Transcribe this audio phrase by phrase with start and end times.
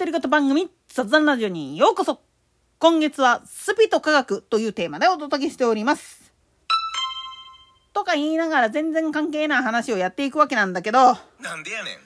[0.00, 2.22] 独り言番組雑談ラジオにようこそ
[2.78, 6.32] 今月はスピと科学というテーマでお届けしております。
[7.92, 11.18] とか言いながら全然関係ない話をやっていくわけなんだけど。
[11.42, 11.98] なんでやねん。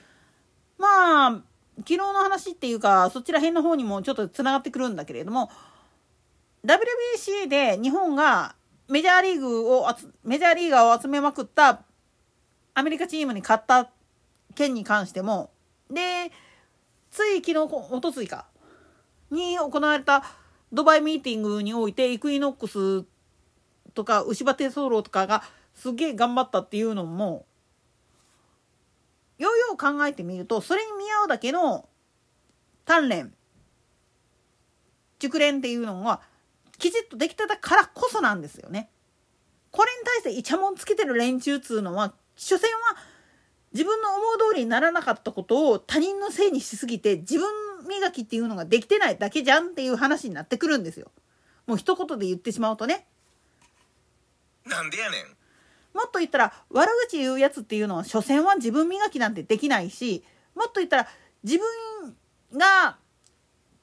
[0.77, 1.41] まあ、
[1.77, 5.49] 昨日の話っていうか、そちら辺の方にもちょっと繋がってくるんだけれども、
[6.65, 8.55] WBC で日本が
[8.89, 9.87] メジャーリーグを、
[10.25, 11.83] メジャーリーガーを集めまくった
[12.73, 13.89] アメリカチームに勝った
[14.53, 15.49] 件に関しても、
[15.89, 16.33] で、
[17.15, 17.59] つい昨日、
[17.91, 18.45] おとついか、
[19.31, 20.23] に行われた
[20.73, 23.05] ドバイミーティングにおいてイクイノックス
[23.93, 27.45] とか牛バテソロとかがすげえ頑張ったっていうのも
[29.37, 31.87] ようよう考えてみるとそれに見合うだけの
[32.85, 33.33] 鍛錬
[35.19, 36.21] 熟練っていうのは
[36.77, 38.89] きちっとできてたからこそなんですよね。
[39.71, 42.97] これに対してイチャモンつけてる連中っつうのは所詮は
[43.75, 47.45] 自分の思う通りにならなかったことを他人のせいにしすぎて自分
[47.89, 51.11] 磨きっていうのができてないだけじゃんっていう話になってくるんですよ。
[51.67, 53.05] もう一言で言ってしまうとね。
[54.65, 55.21] なんでやねん。
[55.93, 60.23] もっと言ったら悪口言うやつっていうのは所詮は自分磨きなんてできないし
[60.55, 61.07] もっと言ったら
[61.43, 62.15] 自分
[62.57, 62.97] が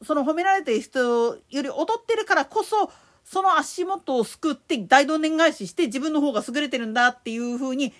[0.02, 2.90] その褒められてる人より劣ってるからこそ
[3.24, 7.92] その足元をすくって大どんでん返しして自分の方が優れてるんだっていう風に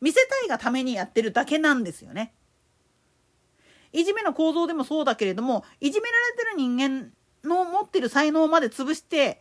[0.00, 2.32] 見せたいがためにやってるだけなんですよね。
[3.92, 7.10] いじめの構造でもそうだけれどもいじめられてる人間
[7.42, 9.40] の持ってる才能まで潰して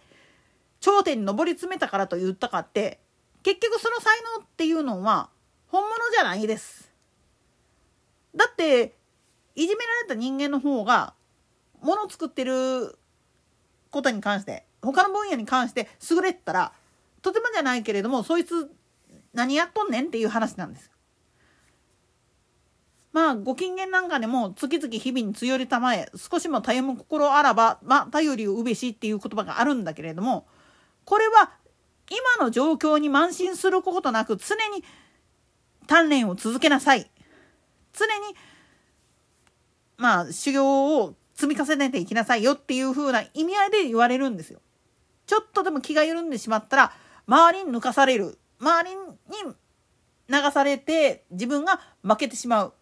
[0.79, 2.99] 頂点に上り詰めたからと言ったかって
[3.43, 5.29] 結局その才能っていうのは
[5.67, 6.91] 本物じゃないです。
[8.35, 8.95] だって
[9.55, 11.13] いじめられた人間の方が
[11.81, 12.97] もの作ってる
[13.89, 16.71] ことに関して他の分野に関して優れてたら
[17.21, 18.71] とてもじゃないけれどもそいつ
[19.37, 20.89] 何やっとんねんっていう話なんです。
[23.13, 30.47] まあご金言なんかでも月々日々に強りたまえ少しもたゆむ心あらばまあ頼りをうべしっていう言葉があるんだけれども
[31.05, 31.51] これは
[32.09, 34.83] 今の状況に慢心することなく常に
[35.87, 37.09] 鍛錬を続けなさい
[37.93, 38.35] 常に
[39.97, 44.59] まあ修行を積み重ねていきなさいよっていう風な意味合いで言われるんですよ。
[45.27, 46.93] ちょっとでも気が緩んでしまったら
[47.27, 49.55] 周りに抜かされる周りに
[50.29, 52.73] 流されて自分が負けてしまう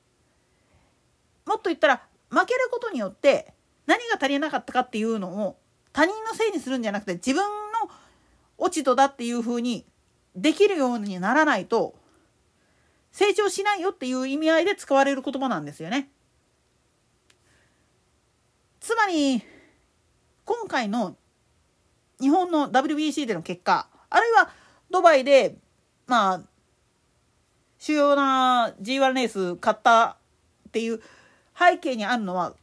[1.46, 3.54] もっと言ったら負けることによって
[3.86, 5.58] 何が足りなかったかっていうのを
[5.94, 7.90] 他人のせいにするんじゃなくて自分の
[8.58, 9.86] 落ち度だっていうふうに
[10.36, 11.96] できるようにならないと
[13.12, 16.10] 成長しないよっていう意味合いで使われる言葉なんですよね。
[18.82, 19.42] つまり
[20.44, 21.16] 今回の
[22.20, 24.50] 日本の WBC での結果あるいは
[24.92, 25.58] ドバイで
[26.08, 26.42] まあ
[27.80, 30.18] 主要な G1 レース勝った
[30.68, 31.02] っていう
[31.58, 32.56] 背景にあるのは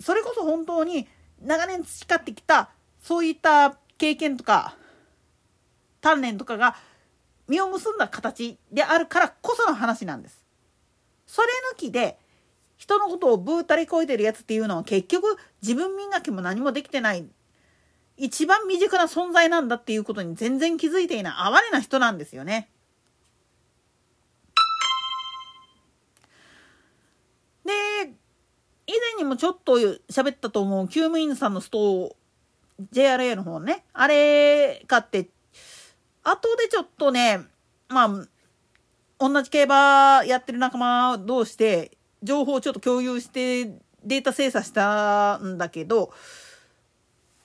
[0.00, 1.06] それこそ本当に
[1.42, 2.70] 長年培ってきた
[3.00, 4.76] そういった経験とか
[6.02, 6.76] 鍛錬とかが
[7.48, 10.44] 実を結んだ形であるからこその話なんです。
[11.26, 12.18] それ抜きで
[12.76, 17.24] 人のことをブータリこいてるやつっていうのは結局自分磨きも何もできてない
[18.16, 22.68] 一番未熟な存在なんだっていうことに全然気づいていない哀れな人なんですよね。
[29.16, 32.16] にもちょっと喋ったと思う、救務員さんのスト
[32.92, 35.28] JRA の方ね、あれ買って、
[36.22, 37.40] 後でちょっとね、
[37.88, 38.08] まあ、
[39.18, 43.64] 同じ競馬やってる仲間同士で、情報をちょっと共有して
[44.04, 46.12] データ精査したんだけど、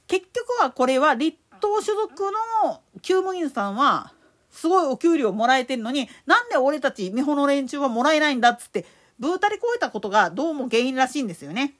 [0.07, 2.31] 結局はこれは立東所属
[2.65, 4.13] の救務員さんは、
[4.49, 8.85] すごいお給料もらえてるのに、なんで俺たち美穂の連中はもらえないんだっつって、
[9.21, 11.75] ブータリ超えたことがどうも原因らしいんですよね。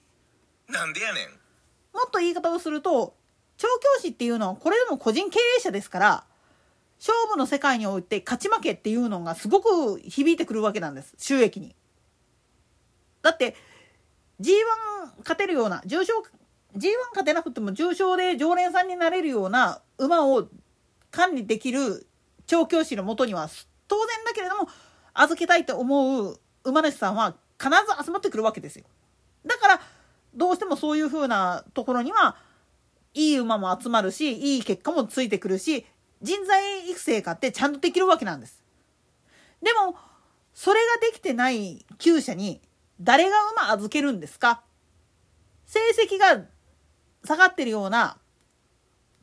[0.69, 1.25] なんでやねん。
[1.91, 3.15] もっと言い方をすると、
[3.57, 6.23] 調教師っていうのはこれでも個人経営者ですから、
[6.99, 11.15] 勝負の世界において勝ち負けっていうのがすごく響いてくるわけなんです。
[11.17, 11.75] 収益に。
[13.23, 13.55] だって、
[14.39, 14.53] G1
[15.19, 16.13] 勝てるような、重賞、
[16.77, 20.47] G1 勝てなくても重賞で常連さんになれるような馬を
[21.09, 22.07] 管理できる
[22.45, 23.49] 調教師のもとには
[23.87, 24.69] 当然だけれども
[25.13, 28.85] 預けたいと思う馬主さんは必ず集まってくるわけですよ。
[29.45, 29.81] だから
[30.33, 32.37] どうしてもそういう風なところには
[33.13, 35.85] いい馬も集まるしいい結果もついてくるし
[36.21, 38.63] 人材育成かってちゃんとできるわけなんです。
[39.61, 39.95] でも
[40.53, 42.61] それができてない厩舎に
[42.99, 44.61] 誰が馬預けるんですか？
[45.65, 46.43] 成績が
[47.25, 48.17] 下がってるような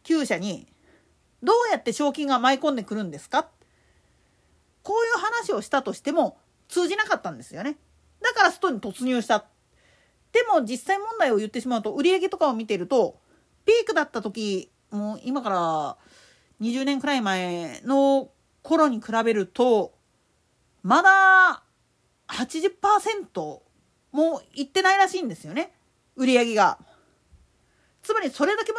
[0.04, 0.66] 厩舎に
[1.42, 3.46] どうやって賞金が舞い込んでくるんですか？
[4.82, 6.38] こういう話をしたとしても
[6.68, 7.76] 通じなかったんですよね。
[8.20, 9.46] だからストに突入した。
[10.32, 13.18] でも実際問題を言ってしまうと売上とかを見てると
[13.64, 15.96] ピークだった時もう今から
[16.60, 18.28] 20年くらい前の
[18.62, 19.94] 頃に比べると
[20.82, 21.62] まだ
[22.28, 23.60] 80%
[24.12, 25.72] もいってないらしいんですよね
[26.16, 26.78] 売り上げが。
[28.02, 28.78] つまりそれだけも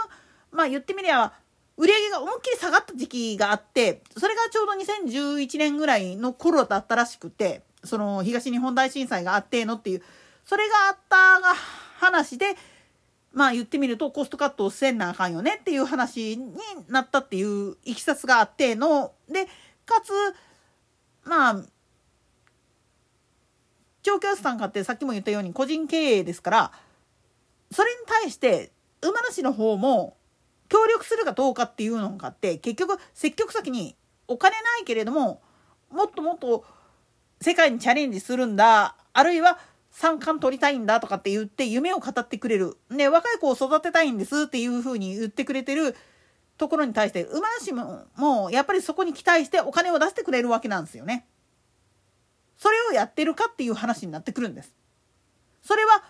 [0.51, 1.33] まあ言ってみりゃ
[1.77, 10.03] 売り上げが思いっきり下がった時期があってそれがちょうど2011年ぐらいの頃だったらしくてその東日本大震災があってのっていう
[10.45, 11.53] それがあったが
[11.99, 12.55] 話で
[13.31, 16.49] まあ言ってみるとコストカットをせんなあかんよねっていう話に
[16.87, 19.45] なったっていういきさつがあってので
[19.85, 20.11] かつ
[21.23, 21.63] まあ
[24.01, 26.71] 長期予算買ってさっきも言ったように個人経営ですから
[27.71, 28.71] それに対して
[29.01, 30.17] 馬主の方も
[30.67, 33.95] 協力するかどうかっていうのがあって結局積極先に
[34.27, 35.41] お金ないけれども
[35.91, 36.65] もっともっと
[37.41, 39.59] 世界にチャレンジするんだあるいは
[39.91, 45.95] 三冠取りたいんだとかって言って夢を語ってくれる、ね、若い子を育てたいんですっていうふうに言ってくれてる
[46.57, 51.25] ところに対して馬主ももうやっぱりそこに期待してお金を出してくれるわけなんですよね。
[52.57, 54.73] それをやってるかっていう話になってくるんです。
[55.61, 56.03] それは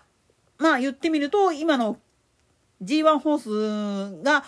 [0.58, 1.98] まあ言ってみると今の
[2.82, 4.44] G1 ホースが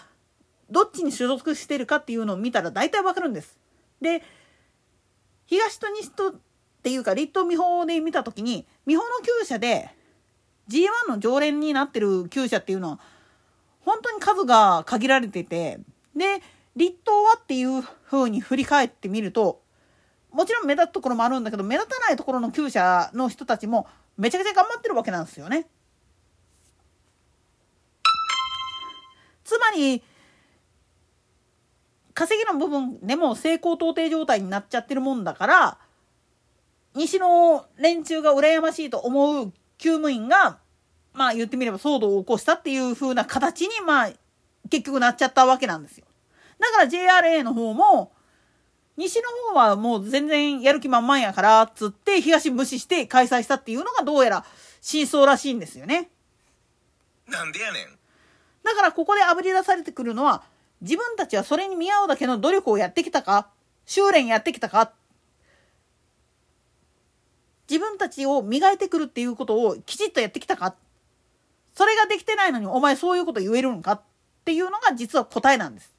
[0.70, 3.58] どっちに所属してるかっていうのを見たら大体わかるんです。
[4.00, 4.22] で
[5.46, 6.34] 東と西と
[6.82, 9.88] っていうか立東美穂で見た時に美穂の厩舎で
[10.68, 13.00] G1 の常連になってる厩舎っていうのは
[13.82, 15.78] 本当に数が限られてて
[16.16, 16.42] で
[16.74, 19.62] 立東はっていう風に振り返ってみると
[20.32, 23.86] もちろん目立つところもあるんだけど目立たないところの厩舎の人たちも
[24.18, 25.68] めちゃくちゃ頑張ってるわけなんですよね。
[29.44, 30.02] つまり
[32.14, 35.78] 稼ぎの部分でも成功到底状態になっちゃってるもんだから
[36.94, 40.58] 西の連中が羨ましいと思う厩務員が
[41.12, 44.10] まあ言ってみれば騒動を起こしたっていう風な形にまあ
[44.70, 46.06] 結局なっちゃったわけなんですよ。
[46.58, 48.12] だから JRA の方も
[48.96, 54.44] 西の方はもう全然やる気満々やからっつって東無視して開催したっていうのがどうやら
[54.80, 56.10] 真相らしいんですよね。
[57.26, 57.98] なんでやねん。
[58.62, 60.42] だからここであぶり出されてくるのは
[60.80, 63.48] 自分たちはそれに見合うだけの努力をやってきたか
[63.86, 64.92] 修練やってきたか
[67.68, 70.74] 自分たちを磨いてくるっていうことをきちっとやってきたか？
[71.74, 74.02] それができてないのにお前そういうこと言えるのかっ
[74.44, 75.94] ていうのが実は答えなんです。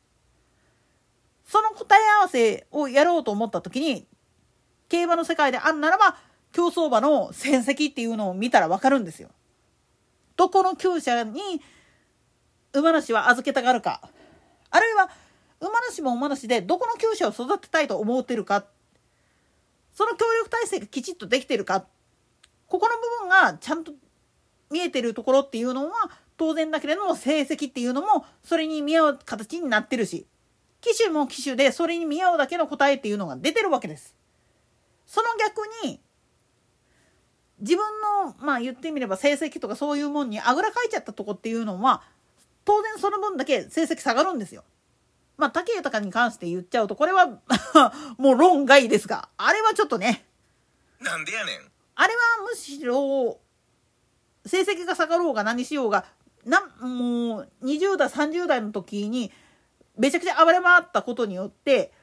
[1.45, 4.05] その答え合わせをやろうと思った時に
[4.89, 6.17] 競馬の世界であんならば
[6.51, 9.29] 競走馬の戦績っていうのを見たら分かるんですよ。
[10.35, 11.61] どこの厩舎に
[12.73, 14.01] 馬主は預けたがるか
[14.69, 15.09] あるいは
[15.59, 18.65] 馬主も馬主でどこの厩舎を育てたいと思ってるか
[19.93, 21.85] その協力体制がきちっとできてるか
[22.67, 23.93] ここの部分がちゃんと
[24.71, 25.93] 見えてるところっていうのは
[26.37, 30.25] 当然だけれども成績っていうのもそれに見合う形になってるし
[30.81, 34.15] 機種も機種でそれに見合うだけの答えっていうのが出てるわけです。
[35.05, 36.01] その逆に
[37.59, 37.85] 自分
[38.25, 42.01] のまあ言ってみれば成績とかそういうもんにあぐらかいちゃったとこっていうのは
[42.65, 44.63] 当然その分だけ成績下がるんですよ。
[45.37, 47.39] まあ、武豊に関して言っちゃうと、これは
[48.17, 50.25] もう論外ですが、あれはちょっとね。
[50.99, 51.71] なんでやねん。
[51.95, 53.39] あれはむしろ、
[54.45, 56.05] 成績が下がろうが何しようが、
[56.45, 59.31] な、もう、20代、30代の時に、
[59.97, 61.93] めちゃくちゃ暴れ回ったことによって、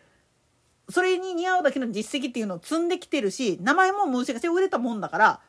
[0.89, 5.41] それに似合うだけの実績っていうのを積んできてるし、名前もむちゃくちゃ売れたもんだから、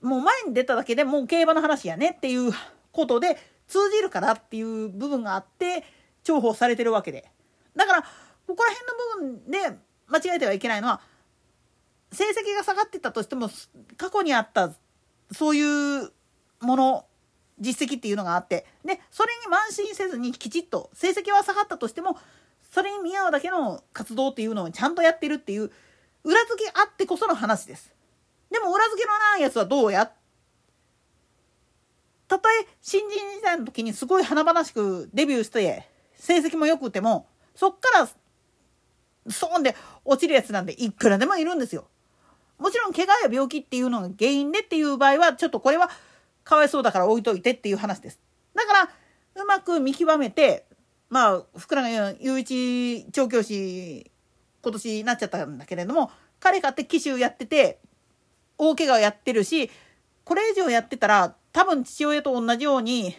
[0.00, 2.52] もう前に出ただけでもう競馬の話やねっていう
[2.92, 3.36] ことで、
[3.66, 5.84] 通じるからっていう部分があって
[6.24, 7.30] 重宝されてるわけで
[7.76, 11.00] だからここら辺の部分で間違えてはいけないのは
[12.12, 13.48] 成績が下がってたとしても
[13.96, 14.72] 過去にあった
[15.32, 16.12] そういう
[16.60, 17.04] もの
[17.60, 22.16] 実績っていうのがあってでそれに慢心せずにきちっと成績は下がったとしても
[22.72, 25.70] それに見合うだけの活動っていうのをちゃんとやってるっていう
[26.24, 27.92] 裏付けあってこその話です。
[28.50, 30.12] でも裏付けのないやつはどうや？
[32.28, 35.88] たとえ新人時代の時にすごい華々しくデビューして
[36.20, 38.08] 成績も良くてもそっから
[39.30, 39.74] そんで
[40.04, 41.88] 落ちるやつなんでいくらでもいるんですよ。
[42.58, 45.90] もちろん怪我や病気っていうのが原因でっていう場合はちょっとこれは
[46.44, 48.20] かわいそうだから置いといてっていう話です。
[48.54, 48.90] だから
[49.42, 50.66] うまく見極めて
[51.08, 54.10] まあ福永雄一調教師
[54.62, 57.80] 今年になっちゃったんだけれども彼かって騎手やってて
[58.58, 59.70] 大怪我をやってるし
[60.24, 63.16] これ以上やってたら多分父親と同じように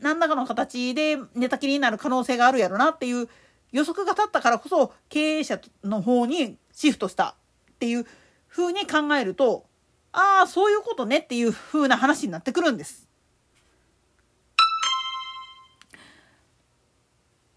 [0.00, 3.28] 何らかの形で寝たきりになる可能性があるやろなっていう
[3.70, 7.36] 予測が立ったからこそ経営者の方にシフトした
[7.72, 8.06] っていう
[8.48, 9.66] 風に考えると
[10.12, 13.08] ああそういうことねっていう風な話になってくるんです。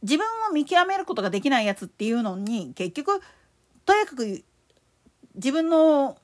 [0.01, 3.21] 自分を見極めることができないやつっていうのに結局
[3.85, 4.43] とにかく
[5.33, 6.17] 自分の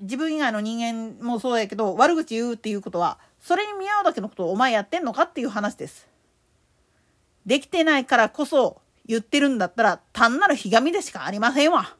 [0.00, 6.08] 自分以外の人間もそうやけど悪口言うっていうことはそれに見合うだけのことをお前やってんのかっていう話です。
[7.46, 11.96] できてないからこそ言ってるんだったら単なるひがみでしかありませんわ。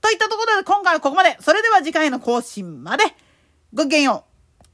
[0.00, 1.36] といったところで今回はここまで。
[1.40, 3.04] それでは次回の更新まで。
[3.72, 4.33] ごきげんよう。